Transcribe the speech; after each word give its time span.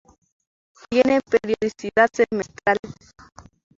Tiene 0.89 1.19
periodicidad 1.29 2.09
semestral. 2.11 2.79